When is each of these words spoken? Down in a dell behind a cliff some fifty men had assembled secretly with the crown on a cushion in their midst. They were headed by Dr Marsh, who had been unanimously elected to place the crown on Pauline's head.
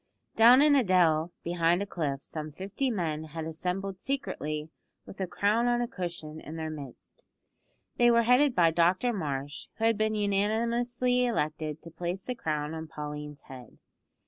Down 0.35 0.63
in 0.63 0.73
a 0.75 0.83
dell 0.83 1.31
behind 1.43 1.83
a 1.83 1.85
cliff 1.85 2.23
some 2.23 2.51
fifty 2.51 2.89
men 2.89 3.23
had 3.25 3.45
assembled 3.45 4.01
secretly 4.01 4.71
with 5.05 5.17
the 5.17 5.27
crown 5.27 5.67
on 5.67 5.79
a 5.79 5.87
cushion 5.87 6.39
in 6.41 6.55
their 6.55 6.71
midst. 6.71 7.23
They 7.97 8.09
were 8.09 8.23
headed 8.23 8.55
by 8.55 8.71
Dr 8.71 9.13
Marsh, 9.13 9.67
who 9.75 9.83
had 9.83 9.99
been 9.99 10.15
unanimously 10.15 11.25
elected 11.27 11.83
to 11.83 11.91
place 11.91 12.23
the 12.23 12.33
crown 12.33 12.73
on 12.73 12.87
Pauline's 12.87 13.43
head. 13.43 13.77